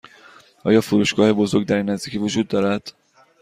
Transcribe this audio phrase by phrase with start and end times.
[0.63, 2.93] آیا فروشگاه بزرگ در این نزدیکی وجود دارد؟